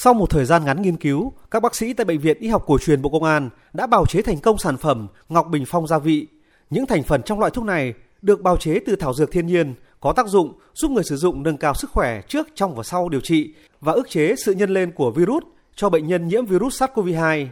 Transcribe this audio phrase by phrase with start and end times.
[0.00, 2.64] Sau một thời gian ngắn nghiên cứu, các bác sĩ tại Bệnh viện Y học
[2.66, 5.86] cổ truyền Bộ Công an đã bào chế thành công sản phẩm Ngọc Bình Phong
[5.86, 6.26] gia vị.
[6.70, 9.74] Những thành phần trong loại thuốc này được bào chế từ thảo dược thiên nhiên,
[10.00, 13.08] có tác dụng giúp người sử dụng nâng cao sức khỏe trước, trong và sau
[13.08, 16.82] điều trị và ức chế sự nhân lên của virus cho bệnh nhân nhiễm virus
[16.82, 17.46] SARS-CoV-2.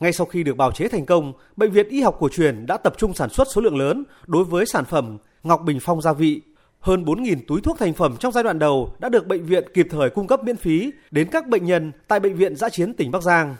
[0.00, 2.76] Ngay sau khi được bào chế thành công, Bệnh viện Y học cổ truyền đã
[2.76, 6.12] tập trung sản xuất số lượng lớn đối với sản phẩm Ngọc Bình Phong gia
[6.12, 6.40] vị.
[6.80, 9.86] Hơn 4.000 túi thuốc thành phẩm trong giai đoạn đầu đã được bệnh viện kịp
[9.90, 13.10] thời cung cấp miễn phí đến các bệnh nhân tại Bệnh viện Giã chiến tỉnh
[13.10, 13.56] Bắc Giang.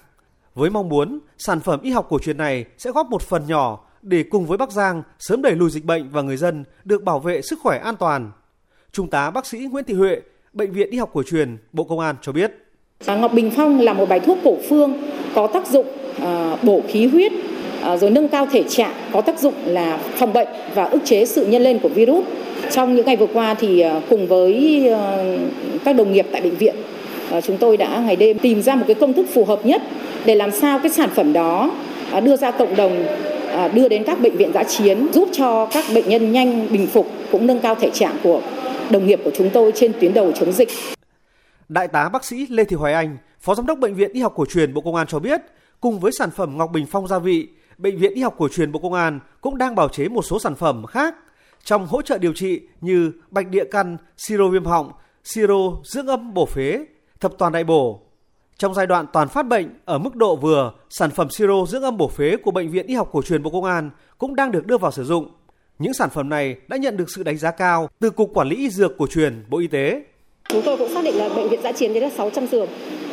[0.54, 3.84] Với mong muốn, sản phẩm y học cổ truyền này sẽ góp một phần nhỏ
[4.02, 7.18] để cùng với Bắc Giang sớm đẩy lùi dịch bệnh và người dân được bảo
[7.18, 8.30] vệ sức khỏe an toàn.
[8.92, 10.20] Trung tá bác sĩ Nguyễn Thị Huệ,
[10.52, 12.52] Bệnh viện Y học cổ truyền, Bộ Công an cho biết.
[13.06, 15.02] Ngọc Bình Phong là một bài thuốc cổ phương
[15.34, 15.86] có tác dụng
[16.20, 17.32] ờ, bổ khí huyết,
[17.82, 21.24] Ờ, rồi nâng cao thể trạng, có tác dụng là phòng bệnh và ức chế
[21.24, 22.24] sự nhân lên của virus.
[22.70, 25.36] Trong những ngày vừa qua thì ờ, cùng với ờ,
[25.84, 26.74] các đồng nghiệp tại bệnh viện,
[27.42, 29.82] chúng tôi đã ngày đêm tìm ra một cái công thức phù hợp nhất
[30.24, 31.70] để làm sao cái sản phẩm đó
[32.22, 33.04] đưa ra cộng đồng
[33.74, 37.06] đưa đến các bệnh viện giã chiến giúp cho các bệnh nhân nhanh bình phục
[37.32, 38.40] cũng nâng cao thể trạng của
[38.90, 40.68] đồng nghiệp của chúng tôi trên tuyến đầu chống dịch.
[41.68, 44.32] Đại tá bác sĩ Lê Thị Hoài Anh, Phó Giám đốc Bệnh viện Y học
[44.36, 45.40] cổ truyền Bộ Công an cho biết,
[45.80, 48.72] cùng với sản phẩm Ngọc Bình Phong gia vị, Bệnh viện Y học cổ truyền
[48.72, 51.14] Bộ Công an cũng đang bào chế một số sản phẩm khác
[51.64, 54.92] trong hỗ trợ điều trị như bạch địa căn, siro viêm họng,
[55.24, 56.84] siro dưỡng âm bổ phế,
[57.20, 58.00] thập toàn đại bổ.
[58.58, 61.96] Trong giai đoạn toàn phát bệnh ở mức độ vừa, sản phẩm siro dưỡng âm
[61.96, 64.66] bổ phế của Bệnh viện Y học cổ truyền Bộ Công an cũng đang được
[64.66, 65.28] đưa vào sử dụng.
[65.78, 68.56] Những sản phẩm này đã nhận được sự đánh giá cao từ Cục Quản lý
[68.56, 70.02] Y Dược cổ truyền Bộ Y tế.
[70.48, 72.68] Chúng tôi cũng xác định là bệnh viện giã chiến đấy là 600 giường,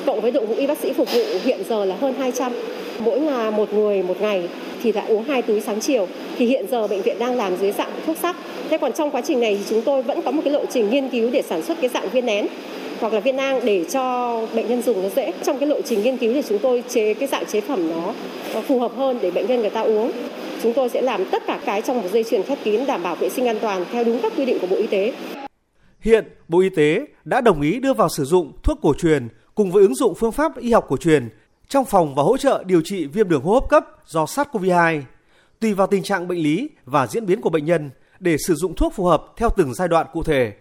[0.06, 2.52] cộng với đội ngũ y bác sĩ phục vụ hiện giờ là hơn 200.
[3.00, 4.50] Mỗi ngày một người một ngày
[4.84, 6.08] thì đã uống hai túi sáng chiều.
[6.38, 8.36] Thì hiện giờ bệnh viện đang làm dưới dạng thuốc sắc.
[8.70, 10.90] Thế còn trong quá trình này thì chúng tôi vẫn có một cái lộ trình
[10.90, 12.48] nghiên cứu để sản xuất cái dạng viên nén
[13.00, 15.34] hoặc là viên nang để cho bệnh nhân dùng nó dễ.
[15.44, 17.90] Trong cái lộ trình nghiên cứu thì chúng tôi chế cái dạng chế phẩm
[18.54, 20.12] nó phù hợp hơn để bệnh nhân người ta uống.
[20.64, 23.16] Chúng tôi sẽ làm tất cả cái trong một dây chuyền khép kín đảm bảo
[23.16, 25.14] vệ sinh an toàn theo đúng các quy định của Bộ Y tế.
[26.00, 29.72] Hiện, Bộ Y tế đã đồng ý đưa vào sử dụng thuốc cổ truyền cùng
[29.72, 31.30] với ứng dụng phương pháp y học cổ truyền
[31.68, 35.02] trong phòng và hỗ trợ điều trị viêm đường hô hấp cấp do SARS-CoV-2,
[35.60, 37.90] tùy vào tình trạng bệnh lý và diễn biến của bệnh nhân
[38.20, 40.54] để sử dụng thuốc phù hợp theo từng giai đoạn cụ thể.